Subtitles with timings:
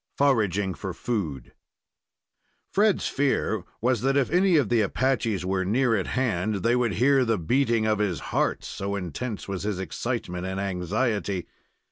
[0.17, 1.51] FORAGING FOR FOOD
[2.71, 6.93] Fred's fear was that if any of the Apaches were near at hand they would
[6.93, 11.45] hear the beating of his heart so intense was his excitement and anxiety.